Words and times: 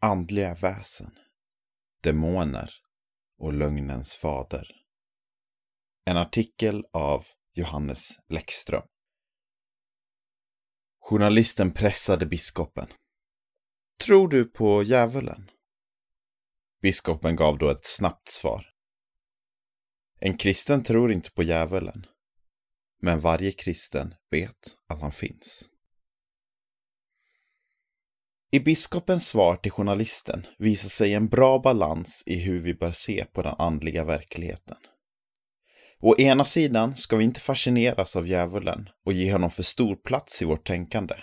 andliga 0.00 0.54
väsen, 0.54 1.18
demoner 2.02 2.70
och 3.38 3.52
lögnens 3.52 4.14
fader. 4.14 4.70
En 6.04 6.16
artikel 6.16 6.84
av 6.92 7.26
Johannes 7.54 8.18
Läckström. 8.28 8.82
Journalisten 11.00 11.72
pressade 11.72 12.26
biskopen. 12.26 12.86
Tror 14.04 14.28
du 14.28 14.44
på 14.44 14.82
djävulen? 14.82 15.50
Biskopen 16.82 17.36
gav 17.36 17.58
då 17.58 17.70
ett 17.70 17.84
snabbt 17.84 18.28
svar. 18.28 18.66
En 20.20 20.36
kristen 20.36 20.82
tror 20.82 21.12
inte 21.12 21.30
på 21.30 21.42
djävulen, 21.42 22.06
men 23.02 23.20
varje 23.20 23.52
kristen 23.52 24.14
vet 24.30 24.76
att 24.88 25.00
han 25.00 25.12
finns. 25.12 25.70
I 28.50 28.60
biskopens 28.60 29.28
svar 29.28 29.56
till 29.56 29.72
journalisten 29.72 30.46
visar 30.58 30.88
sig 30.88 31.14
en 31.14 31.28
bra 31.28 31.58
balans 31.58 32.22
i 32.26 32.40
hur 32.40 32.58
vi 32.58 32.74
bör 32.74 32.92
se 32.92 33.24
på 33.24 33.42
den 33.42 33.54
andliga 33.58 34.04
verkligheten. 34.04 34.76
Å 36.00 36.16
ena 36.18 36.44
sidan 36.44 36.96
ska 36.96 37.16
vi 37.16 37.24
inte 37.24 37.40
fascineras 37.40 38.16
av 38.16 38.28
djävulen 38.28 38.88
och 39.06 39.12
ge 39.12 39.32
honom 39.32 39.50
för 39.50 39.62
stor 39.62 39.96
plats 39.96 40.42
i 40.42 40.44
vårt 40.44 40.66
tänkande. 40.66 41.14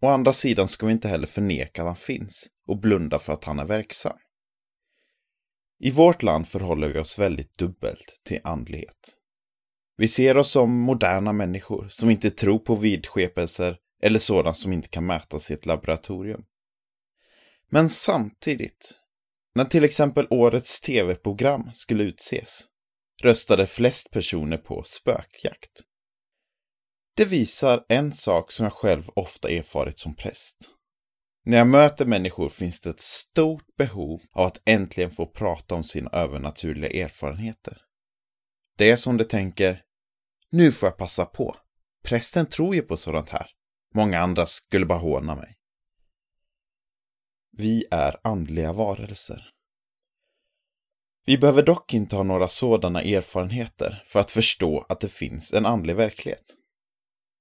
Å 0.00 0.06
andra 0.06 0.32
sidan 0.32 0.68
ska 0.68 0.86
vi 0.86 0.92
inte 0.92 1.08
heller 1.08 1.26
förneka 1.26 1.82
att 1.82 1.88
han 1.88 1.96
finns 1.96 2.46
och 2.66 2.80
blunda 2.80 3.18
för 3.18 3.32
att 3.32 3.44
han 3.44 3.58
är 3.58 3.64
verksam. 3.64 4.16
I 5.80 5.90
vårt 5.90 6.22
land 6.22 6.48
förhåller 6.48 6.88
vi 6.88 6.98
oss 6.98 7.18
väldigt 7.18 7.58
dubbelt 7.58 8.20
till 8.24 8.40
andlighet. 8.44 9.16
Vi 9.96 10.08
ser 10.08 10.36
oss 10.36 10.50
som 10.50 10.80
moderna 10.80 11.32
människor 11.32 11.88
som 11.88 12.10
inte 12.10 12.30
tror 12.30 12.58
på 12.58 12.74
vidskepelser 12.74 13.76
eller 14.02 14.18
sådant 14.18 14.56
som 14.56 14.72
inte 14.72 14.88
kan 14.88 15.06
mätas 15.06 15.50
i 15.50 15.54
ett 15.54 15.66
laboratorium. 15.66 16.44
Men 17.70 17.90
samtidigt, 17.90 19.00
när 19.54 19.64
till 19.64 19.84
exempel 19.84 20.26
årets 20.30 20.80
tv-program 20.80 21.70
skulle 21.74 22.04
utses, 22.04 22.64
röstade 23.22 23.66
flest 23.66 24.10
personer 24.10 24.56
på 24.56 24.82
spökjakt. 24.86 25.82
Det 27.16 27.24
visar 27.24 27.84
en 27.88 28.12
sak 28.12 28.52
som 28.52 28.64
jag 28.64 28.72
själv 28.72 29.10
ofta 29.14 29.48
erfarit 29.48 29.98
som 29.98 30.14
präst. 30.14 30.70
När 31.46 31.58
jag 31.58 31.66
möter 31.66 32.06
människor 32.06 32.48
finns 32.48 32.80
det 32.80 32.90
ett 32.90 33.00
stort 33.00 33.76
behov 33.76 34.20
av 34.32 34.46
att 34.46 34.62
äntligen 34.64 35.10
få 35.10 35.26
prata 35.26 35.74
om 35.74 35.84
sina 35.84 36.10
övernaturliga 36.10 37.04
erfarenheter. 37.04 37.78
Det 38.78 38.90
är 38.90 38.96
som 38.96 39.16
de 39.16 39.24
tänker, 39.24 39.82
nu 40.50 40.72
får 40.72 40.86
jag 40.86 40.98
passa 40.98 41.24
på. 41.24 41.56
Prästen 42.04 42.46
tror 42.46 42.74
ju 42.74 42.82
på 42.82 42.96
sådant 42.96 43.28
här. 43.28 43.46
Många 43.94 44.20
andra 44.20 44.46
skulle 44.46 44.86
bara 44.86 44.98
håna 44.98 45.34
mig. 45.34 45.56
Vi 47.56 47.84
är 47.90 48.16
andliga 48.22 48.72
varelser. 48.72 49.50
Vi 51.26 51.38
behöver 51.38 51.62
dock 51.62 51.94
inte 51.94 52.16
ha 52.16 52.22
några 52.22 52.48
sådana 52.48 53.02
erfarenheter 53.02 54.02
för 54.06 54.20
att 54.20 54.30
förstå 54.30 54.86
att 54.88 55.00
det 55.00 55.08
finns 55.08 55.52
en 55.52 55.66
andlig 55.66 55.96
verklighet. 55.96 56.54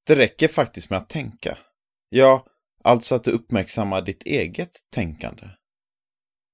Det 0.08 0.16
räcker 0.16 0.48
faktiskt 0.48 0.90
med 0.90 0.98
att 0.98 1.10
tänka. 1.10 1.58
Ja, 2.10 2.46
alltså 2.84 3.16
att 3.16 3.24
du 3.24 3.32
uppmärksammar 3.32 4.02
ditt 4.02 4.24
eget 4.24 4.80
tänkande. 4.92 5.50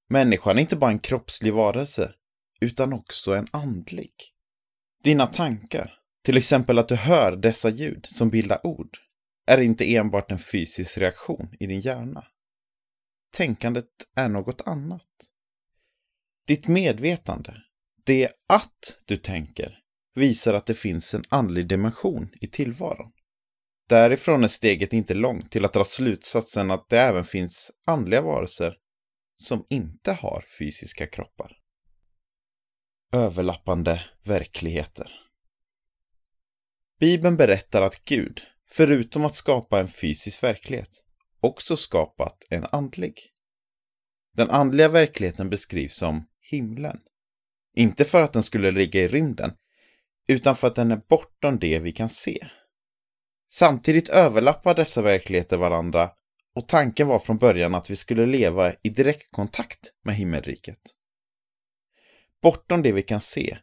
Människan 0.09 0.57
är 0.57 0.61
inte 0.61 0.75
bara 0.75 0.91
en 0.91 0.99
kroppslig 0.99 1.53
varelse, 1.53 2.13
utan 2.61 2.93
också 2.93 3.35
en 3.35 3.47
andlig. 3.51 4.13
Dina 5.03 5.27
tankar, 5.27 5.93
till 6.23 6.37
exempel 6.37 6.79
att 6.79 6.87
du 6.87 6.95
hör 6.95 7.35
dessa 7.35 7.69
ljud 7.69 8.05
som 8.09 8.29
bildar 8.29 8.65
ord, 8.65 8.97
är 9.49 9.61
inte 9.61 9.95
enbart 9.95 10.31
en 10.31 10.39
fysisk 10.39 10.97
reaktion 10.97 11.55
i 11.59 11.67
din 11.67 11.79
hjärna. 11.79 12.27
Tänkandet 13.33 13.85
är 14.15 14.29
något 14.29 14.61
annat. 14.67 15.07
Ditt 16.47 16.67
medvetande, 16.67 17.53
det 18.05 18.31
att 18.47 18.97
du 19.05 19.17
tänker, 19.17 19.79
visar 20.15 20.53
att 20.53 20.65
det 20.65 20.73
finns 20.73 21.13
en 21.13 21.23
andlig 21.29 21.67
dimension 21.67 22.29
i 22.41 22.47
tillvaron. 22.47 23.11
Därifrån 23.89 24.43
är 24.43 24.47
steget 24.47 24.93
inte 24.93 25.13
långt 25.13 25.51
till 25.51 25.65
att 25.65 25.73
dra 25.73 25.85
slutsatsen 25.85 26.71
att 26.71 26.89
det 26.89 26.99
även 26.99 27.23
finns 27.23 27.71
andliga 27.85 28.21
varelser 28.21 28.75
som 29.37 29.65
inte 29.69 30.13
har 30.13 30.45
fysiska 30.59 31.07
kroppar. 31.07 31.57
Överlappande 33.13 34.03
verkligheter. 34.23 35.11
Bibeln 36.99 37.37
berättar 37.37 37.81
att 37.81 38.05
Gud, 38.05 38.41
förutom 38.71 39.25
att 39.25 39.35
skapa 39.35 39.79
en 39.79 39.87
fysisk 39.87 40.43
verklighet, 40.43 41.03
också 41.39 41.77
skapat 41.77 42.37
en 42.49 42.65
andlig. 42.71 43.19
Den 44.35 44.49
andliga 44.49 44.87
verkligheten 44.89 45.49
beskrivs 45.49 45.95
som 45.95 46.25
himlen. 46.51 46.99
Inte 47.75 48.05
för 48.05 48.23
att 48.23 48.33
den 48.33 48.43
skulle 48.43 48.71
ligga 48.71 49.01
i 49.01 49.07
rymden, 49.07 49.51
utan 50.27 50.55
för 50.55 50.67
att 50.67 50.75
den 50.75 50.91
är 50.91 51.01
bortom 51.09 51.59
det 51.59 51.79
vi 51.79 51.91
kan 51.91 52.09
se. 52.09 52.47
Samtidigt 53.51 54.09
överlappar 54.09 54.75
dessa 54.75 55.01
verkligheter 55.01 55.57
varandra 55.57 56.11
och 56.55 56.67
tanken 56.67 57.07
var 57.07 57.19
från 57.19 57.37
början 57.37 57.75
att 57.75 57.89
vi 57.89 57.95
skulle 57.95 58.25
leva 58.25 58.73
i 58.83 58.89
direktkontakt 58.89 59.79
med 60.03 60.15
himmelriket. 60.15 60.79
Bortom 62.41 62.81
det 62.81 62.91
vi 62.91 63.01
kan 63.01 63.21
se, 63.21 63.57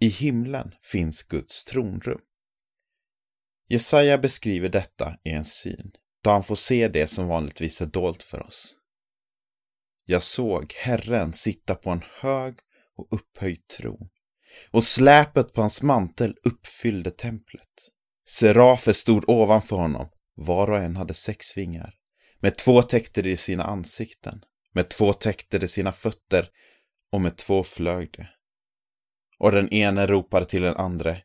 i 0.00 0.08
himlen, 0.08 0.74
finns 0.82 1.22
Guds 1.22 1.64
tronrum. 1.64 2.20
Jesaja 3.68 4.18
beskriver 4.18 4.68
detta 4.68 5.16
i 5.24 5.30
en 5.30 5.44
syn, 5.44 5.92
då 6.24 6.30
han 6.30 6.42
får 6.42 6.56
se 6.56 6.88
det 6.88 7.06
som 7.06 7.28
vanligtvis 7.28 7.80
är 7.80 7.86
dolt 7.86 8.22
för 8.22 8.42
oss. 8.46 8.76
Jag 10.06 10.22
såg 10.22 10.72
Herren 10.72 11.32
sitta 11.32 11.74
på 11.74 11.90
en 11.90 12.02
hög 12.20 12.54
och 12.96 13.08
upphöjd 13.10 13.68
tron, 13.68 14.08
och 14.70 14.84
släpet 14.84 15.52
på 15.52 15.60
hans 15.60 15.82
mantel 15.82 16.34
uppfyllde 16.44 17.10
templet. 17.10 17.68
Serafer 18.28 18.92
stod 18.92 19.28
ovanför 19.28 19.76
honom, 19.76 20.08
var 20.34 20.70
och 20.70 20.78
en 20.78 20.96
hade 20.96 21.14
sex 21.14 21.56
vingar. 21.56 21.94
Med 22.40 22.56
två 22.58 22.82
täckte 22.82 23.22
de 23.22 23.36
sina 23.36 23.64
ansikten, 23.64 24.42
med 24.74 24.88
två 24.88 25.12
täckte 25.12 25.58
de 25.58 25.68
sina 25.68 25.92
fötter 25.92 26.48
och 27.12 27.20
med 27.20 27.36
två 27.36 27.62
flög 27.62 28.12
de. 28.12 28.26
Och 29.38 29.52
den 29.52 29.68
ene 29.68 30.06
ropade 30.06 30.44
till 30.44 30.62
den 30.62 30.76
andre, 30.76 31.22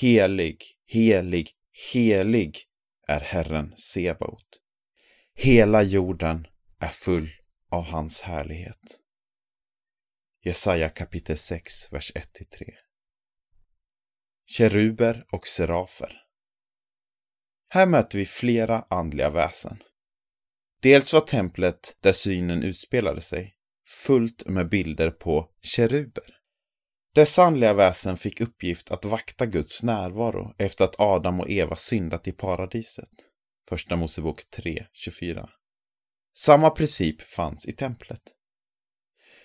Helig, 0.00 0.58
helig, 0.86 1.50
helig 1.76 2.58
är 3.08 3.20
Herren 3.20 3.76
Sebaot. 3.76 4.60
Hela 5.34 5.82
jorden 5.82 6.46
är 6.78 6.88
full 6.88 7.28
av 7.70 7.84
hans 7.84 8.20
härlighet. 8.20 9.00
Jesaja 10.44 10.88
kapitel 10.88 11.36
6, 11.36 11.92
vers 11.92 12.12
1-3. 12.14 12.24
Keruber 14.46 15.26
och 15.30 15.46
serafer. 15.46 16.22
Här 17.68 17.86
möter 17.86 18.18
vi 18.18 18.26
flera 18.26 18.84
andliga 18.90 19.30
väsen. 19.30 19.82
Dels 20.80 21.12
var 21.12 21.20
templet 21.20 21.96
där 22.00 22.12
synen 22.12 22.62
utspelade 22.62 23.20
sig 23.20 23.56
fullt 23.86 24.46
med 24.46 24.68
bilder 24.68 25.10
på 25.10 25.50
keruber. 25.62 26.35
Dessa 27.16 27.42
andliga 27.42 27.74
väsen 27.74 28.16
fick 28.16 28.40
uppgift 28.40 28.90
att 28.90 29.04
vakta 29.04 29.46
Guds 29.46 29.82
närvaro 29.82 30.54
efter 30.58 30.84
att 30.84 31.00
Adam 31.00 31.40
och 31.40 31.50
Eva 31.50 31.76
syndat 31.76 32.28
i 32.28 32.32
paradiset. 32.32 33.10
Första 33.68 33.96
Mosebok 33.96 34.42
3.24. 34.56 35.48
Samma 36.34 36.70
princip 36.70 37.22
fanns 37.22 37.68
i 37.68 37.72
templet. 37.72 38.22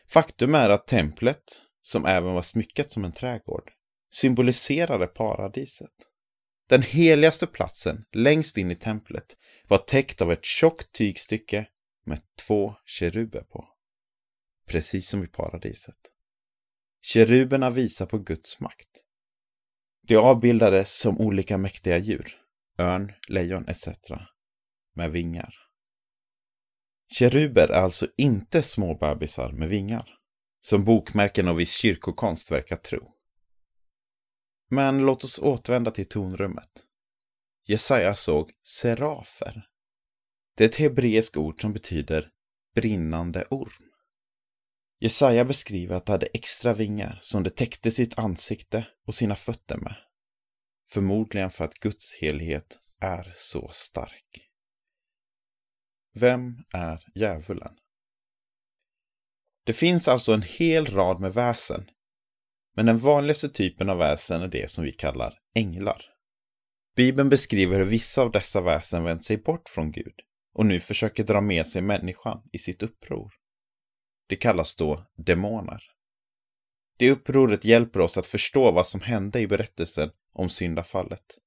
Faktum 0.07 0.55
är 0.55 0.69
att 0.69 0.87
templet, 0.87 1.61
som 1.81 2.05
även 2.05 2.33
var 2.33 2.41
smyckat 2.41 2.91
som 2.91 3.05
en 3.05 3.11
trädgård, 3.11 3.71
symboliserade 4.13 5.07
paradiset. 5.07 5.93
Den 6.69 6.81
heligaste 6.81 7.47
platsen 7.47 8.05
längst 8.11 8.57
in 8.57 8.71
i 8.71 8.75
templet 8.75 9.38
var 9.67 9.77
täckt 9.77 10.21
av 10.21 10.31
ett 10.31 10.45
tjockt 10.45 10.91
tygstycke 10.91 11.65
med 12.05 12.21
två 12.47 12.75
keruber 12.85 13.41
på. 13.41 13.67
Precis 14.67 15.09
som 15.09 15.24
i 15.24 15.27
paradiset. 15.27 16.12
Keruberna 17.01 17.69
visar 17.69 18.06
på 18.06 18.18
Guds 18.18 18.59
makt. 18.59 19.06
De 20.07 20.18
avbildades 20.18 21.00
som 21.00 21.18
olika 21.18 21.57
mäktiga 21.57 21.98
djur, 21.98 22.38
örn, 22.77 23.12
lejon 23.27 23.68
etc. 23.68 23.88
med 24.95 25.12
vingar. 25.12 25.56
Keruber 27.13 27.68
är 27.68 27.81
alltså 27.81 28.07
inte 28.18 28.62
små 28.62 28.95
bebisar 28.95 29.51
med 29.51 29.69
vingar, 29.69 30.18
som 30.62 30.83
bokmärken 30.83 31.48
och 31.48 31.59
viss 31.59 31.71
kyrkokonst 31.71 32.51
verkar 32.51 32.75
tro. 32.75 33.07
Men 34.69 35.00
låt 35.00 35.24
oss 35.24 35.39
återvända 35.39 35.92
till 35.92 36.07
tonrummet. 36.09 36.86
Jesaja 37.68 38.15
såg 38.15 38.51
serafer. 38.68 39.68
Det 40.57 40.63
är 40.63 40.69
ett 40.69 40.75
hebreiskt 40.75 41.38
ord 41.38 41.62
som 41.62 41.74
betyder 41.74 42.30
brinnande 42.75 43.45
orm. 43.50 43.90
Jesaja 45.03 45.45
beskriver 45.45 45.95
att 45.95 46.06
de 46.06 46.12
hade 46.12 46.25
extra 46.25 46.74
vingar 46.74 47.18
som 47.21 47.44
de 47.44 47.50
täckte 47.50 47.92
sitt 47.92 48.19
ansikte 48.19 48.88
och 49.07 49.15
sina 49.15 49.36
fötter 49.36 49.77
med. 49.77 49.95
Förmodligen 50.89 51.51
för 51.51 51.65
att 51.65 51.74
Guds 51.74 52.21
helhet 52.21 52.80
är 53.01 53.31
så 53.36 53.69
stark. 53.74 54.50
Vem 56.13 56.57
är 56.74 57.03
djävulen? 57.15 57.74
Det 59.65 59.74
finns 59.74 60.07
alltså 60.07 60.33
en 60.33 60.42
hel 60.42 60.86
rad 60.86 61.19
med 61.19 61.33
väsen. 61.33 61.89
Men 62.75 62.86
den 62.86 62.98
vanligaste 62.98 63.50
typen 63.50 63.89
av 63.89 63.98
väsen 63.98 64.42
är 64.42 64.48
det 64.48 64.71
som 64.71 64.83
vi 64.83 64.92
kallar 64.92 65.33
änglar. 65.56 66.06
Bibeln 66.95 67.30
beskriver 67.30 67.77
hur 67.77 67.86
vissa 67.86 68.21
av 68.21 68.31
dessa 68.31 68.62
väsen 68.62 69.03
vänt 69.03 69.24
sig 69.24 69.38
bort 69.38 69.69
från 69.69 69.92
Gud 69.92 70.15
och 70.53 70.65
nu 70.65 70.80
försöker 70.80 71.24
dra 71.24 71.42
med 71.42 71.68
sig 71.68 71.81
människan 71.81 72.42
i 72.51 72.59
sitt 72.59 72.83
uppror. 72.83 73.40
Det 74.31 74.36
kallas 74.36 74.75
då 74.75 75.06
demoner. 75.18 75.83
Det 76.98 77.12
upproret 77.12 77.66
hjälper 77.66 78.00
oss 78.00 78.18
att 78.18 78.28
förstå 78.28 78.72
vad 78.72 78.88
som 78.88 79.01
hände 79.01 79.39
i 79.39 79.48
berättelsen 79.48 80.12
om 80.33 80.50
syndafallet. 80.50 81.38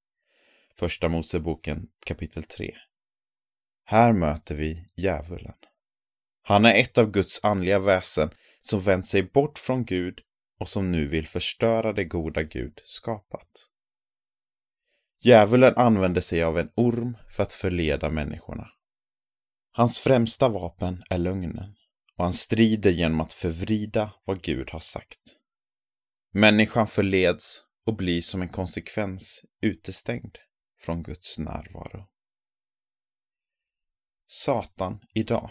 Första 0.79 1.09
Moseboken 1.09 1.89
kapitel 2.07 2.45
3. 2.45 2.75
Här 3.85 4.13
möter 4.13 4.55
vi 4.55 4.89
djävulen. 4.97 5.55
Han 6.43 6.65
är 6.65 6.81
ett 6.81 6.99
av 6.99 7.11
Guds 7.11 7.45
andliga 7.45 7.79
väsen 7.79 8.31
som 8.61 8.81
vänt 8.81 9.07
sig 9.07 9.23
bort 9.23 9.59
från 9.59 9.85
Gud 9.85 10.21
och 10.61 10.69
som 10.69 10.91
nu 10.93 11.07
vill 11.07 11.27
förstöra 11.27 11.93
det 11.93 12.05
goda 12.05 12.43
Gud 12.43 12.81
skapat. 12.85 13.69
Djävulen 15.23 15.75
använder 15.77 16.21
sig 16.21 16.43
av 16.43 16.59
en 16.59 16.71
orm 16.75 17.17
för 17.31 17.43
att 17.43 17.53
förleda 17.53 18.11
människorna. 18.11 18.69
Hans 19.73 20.01
främsta 20.01 20.49
vapen 20.49 21.03
är 21.11 21.19
lögnen 21.19 21.74
och 22.17 22.25
han 22.25 22.35
strider 22.35 22.91
genom 22.91 23.21
att 23.21 23.33
förvrida 23.33 24.13
vad 24.25 24.43
Gud 24.43 24.71
har 24.71 24.81
sagt. 24.81 25.21
Människan 26.33 26.87
förleds 26.87 27.63
och 27.87 27.97
blir 27.97 28.21
som 28.21 28.43
en 28.43 28.49
konsekvens 28.49 29.45
utestängd 29.63 30.39
från 30.81 31.03
Guds 31.03 31.39
närvaro. 31.39 32.07
Satan 34.27 35.01
idag. 35.15 35.51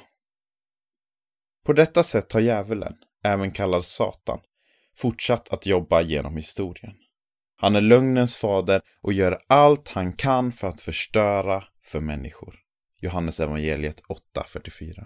På 1.65 1.73
detta 1.73 2.03
sätt 2.03 2.31
har 2.31 2.39
djävulen, 2.39 2.95
även 3.23 3.51
kallad 3.51 3.85
Satan, 3.85 4.39
fortsatt 4.95 5.53
att 5.53 5.65
jobba 5.65 6.01
genom 6.01 6.37
historien. 6.37 6.93
Han 7.55 7.75
är 7.75 7.81
lögnens 7.81 8.35
fader 8.35 8.81
och 9.01 9.13
gör 9.13 9.37
allt 9.47 9.87
han 9.87 10.13
kan 10.13 10.51
för 10.51 10.67
att 10.67 10.81
förstöra 10.81 11.63
för 11.81 11.99
människor. 11.99 12.59
Johannes 13.01 13.39
evangeliet 13.39 14.01
8.44. 14.01 15.05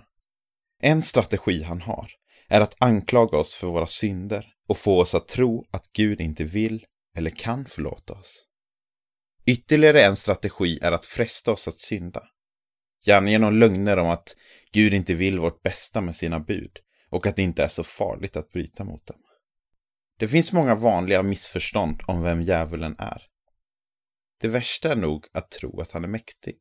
En 0.79 1.01
strategi 1.01 1.63
han 1.63 1.81
har 1.81 2.11
är 2.47 2.61
att 2.61 2.75
anklaga 2.79 3.37
oss 3.37 3.55
för 3.55 3.67
våra 3.67 3.87
synder 3.87 4.53
och 4.67 4.77
få 4.77 5.01
oss 5.01 5.15
att 5.15 5.27
tro 5.27 5.65
att 5.71 5.91
Gud 5.93 6.21
inte 6.21 6.43
vill 6.43 6.85
eller 7.17 7.29
kan 7.29 7.65
förlåta 7.65 8.13
oss. 8.13 8.47
Ytterligare 9.45 10.01
en 10.01 10.15
strategi 10.15 10.79
är 10.81 10.91
att 10.91 11.05
fresta 11.05 11.51
oss 11.51 11.67
att 11.67 11.79
synda. 11.79 12.23
Gärna 13.05 13.29
genom 13.29 13.59
lögner 13.59 13.97
om 13.97 14.09
att 14.09 14.35
Gud 14.73 14.93
inte 14.93 15.13
vill 15.13 15.39
vårt 15.39 15.61
bästa 15.61 16.01
med 16.01 16.15
sina 16.15 16.39
bud 16.39 16.79
och 17.09 17.27
att 17.27 17.35
det 17.35 17.41
inte 17.41 17.63
är 17.63 17.67
så 17.67 17.83
farligt 17.83 18.37
att 18.37 18.51
bryta 18.51 18.83
mot 18.83 19.05
dem. 19.05 19.19
Det 20.19 20.27
finns 20.27 20.53
många 20.53 20.75
vanliga 20.75 21.23
missförstånd 21.23 22.01
om 22.07 22.21
vem 22.21 22.41
djävulen 22.41 22.95
är. 22.99 23.23
Det 24.41 24.47
värsta 24.47 24.91
är 24.91 24.95
nog 24.95 25.25
att 25.33 25.51
tro 25.51 25.81
att 25.81 25.91
han 25.91 26.03
är 26.03 26.07
mäktig. 26.07 26.57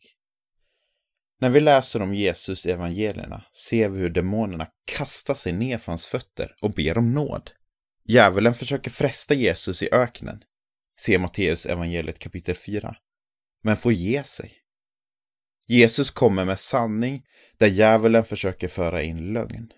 När 1.40 1.50
vi 1.50 1.60
läser 1.60 2.02
om 2.02 2.14
Jesus 2.14 2.66
i 2.66 2.70
evangelierna 2.70 3.44
ser 3.52 3.88
vi 3.88 3.98
hur 3.98 4.10
demonerna 4.10 4.66
kastar 4.84 5.34
sig 5.34 5.52
ner 5.52 5.78
för 5.78 5.92
hans 5.92 6.06
fötter 6.06 6.54
och 6.60 6.70
ber 6.70 6.98
om 6.98 7.12
nåd. 7.12 7.50
Djävulen 8.08 8.54
försöker 8.54 8.90
fresta 8.90 9.34
Jesus 9.34 9.82
i 9.82 9.88
öknen. 9.92 10.42
Se 11.00 11.18
Matteus 11.18 11.66
evangeliet 11.66 12.18
kapitel 12.18 12.54
4. 12.54 12.96
Men 13.62 13.76
får 13.76 13.92
ge 13.92 14.22
sig. 14.22 14.52
Jesus 15.68 16.10
kommer 16.10 16.44
med 16.44 16.60
sanning 16.60 17.22
där 17.58 17.66
djävulen 17.66 18.24
försöker 18.24 18.68
föra 18.68 19.02
in 19.02 19.32
lögn. 19.32 19.72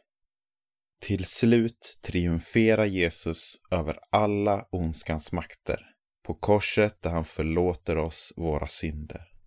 Till 1.00 1.24
slut 1.24 1.98
triumferar 2.02 2.84
Jesus 2.84 3.56
över 3.70 3.98
alla 4.10 4.66
ondskans 4.70 5.32
makter 5.32 5.80
på 6.26 6.34
korset 6.34 7.02
där 7.02 7.10
han 7.10 7.24
förlåter 7.24 7.96
oss 7.96 8.32
våra 8.36 8.66
synder. 8.66 9.37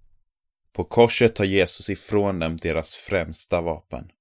På 0.74 0.84
korset 0.84 1.36
tar 1.36 1.46
Jesus 1.46 1.90
ifrån 1.90 2.40
dem 2.40 2.58
deras 2.58 2.96
främsta 2.96 3.62
vapen. 3.62 4.12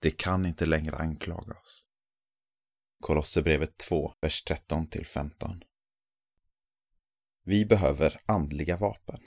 De 0.00 0.10
kan 0.10 0.46
inte 0.46 0.66
längre 0.66 0.96
anklaga 0.96 1.54
oss. 1.54 1.84
Kolosserbrevet 3.00 3.76
2, 3.76 4.14
vers 4.20 4.42
13 4.42 4.88
15. 5.04 5.60
Vi 7.44 7.64
behöver 7.64 8.20
andliga 8.26 8.76
vapen. 8.76 9.20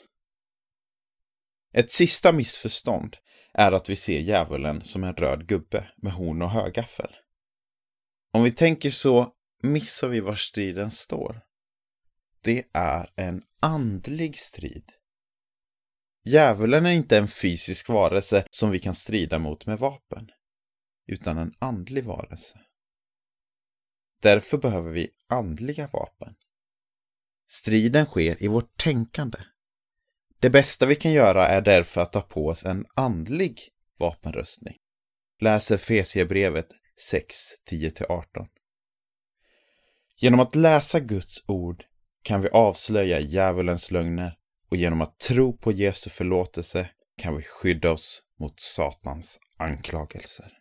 Ett 1.74 1.92
sista 1.92 2.32
missförstånd 2.32 3.18
är 3.54 3.72
att 3.72 3.90
vi 3.90 3.96
ser 3.96 4.20
djävulen 4.20 4.84
som 4.84 5.04
en 5.04 5.14
röd 5.14 5.48
gubbe 5.48 5.92
med 5.98 6.14
horn 6.14 6.42
och 6.42 6.50
högaffel. 6.50 7.16
Om 8.34 8.44
vi 8.44 8.52
tänker 8.52 8.90
så 8.90 9.34
missar 9.64 10.08
vi 10.08 10.20
var 10.20 10.36
striden 10.36 10.92
står. 10.92 11.42
Det 12.42 12.66
är 12.74 13.10
en 13.16 13.44
andlig 13.62 14.40
strid. 14.40 14.92
Djävulen 16.28 16.86
är 16.86 16.92
inte 16.92 17.18
en 17.18 17.28
fysisk 17.28 17.90
varelse 17.90 18.46
som 18.50 18.72
vi 18.72 18.80
kan 18.80 18.94
strida 18.94 19.40
mot 19.40 19.66
med 19.66 19.80
vapen, 19.80 20.32
utan 21.08 21.38
en 21.38 21.54
andlig 21.60 22.06
varelse. 22.06 22.60
Därför 24.22 24.58
behöver 24.58 24.92
vi 24.92 25.10
andliga 25.28 25.88
vapen. 25.94 26.36
Striden 27.48 28.06
sker 28.06 28.44
i 28.44 28.48
vårt 28.48 28.78
tänkande. 28.78 29.38
Det 30.40 30.50
bästa 30.50 30.86
vi 30.86 30.96
kan 30.96 31.12
göra 31.12 31.48
är 31.48 31.62
därför 31.62 32.02
att 32.02 32.14
ta 32.14 32.22
på 32.22 32.48
oss 32.48 32.66
en 32.66 32.86
andlig 32.96 33.60
vapenrustning. 34.00 34.78
Läser 35.42 35.78
Fesierbrevet 35.78 36.68
6, 37.02 37.36
10-18. 37.72 38.48
Genom 40.18 40.40
att 40.40 40.56
läsa 40.56 41.00
Guds 41.00 41.44
ord 41.48 41.84
kan 42.24 42.42
vi 42.42 42.50
avslöja 42.50 43.20
djävulens 43.20 43.92
lögner 43.92 44.38
och 44.70 44.78
genom 44.78 45.02
att 45.02 45.20
tro 45.20 45.58
på 45.58 45.72
Jesu 45.72 46.10
förlåtelse 46.10 46.90
kan 47.18 47.36
vi 47.36 47.44
skydda 47.44 47.92
oss 47.92 48.24
mot 48.40 48.60
Satans 48.60 49.40
anklagelser. 49.58 50.58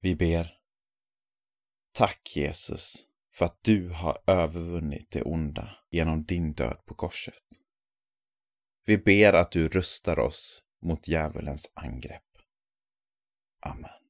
Vi 0.00 0.16
ber. 0.16 0.58
Tack 1.92 2.32
Jesus 2.36 3.06
för 3.34 3.44
att 3.44 3.58
du 3.62 3.88
har 3.88 4.18
övervunnit 4.26 5.10
det 5.10 5.22
onda 5.22 5.76
genom 5.90 6.24
din 6.24 6.52
död 6.52 6.82
på 6.86 6.94
korset. 6.94 7.42
Vi 8.84 8.98
ber 8.98 9.32
att 9.32 9.52
du 9.52 9.68
rustar 9.68 10.18
oss 10.18 10.62
mot 10.82 11.08
djävulens 11.08 11.72
angrepp. 11.74 12.22
Amen. 13.60 14.01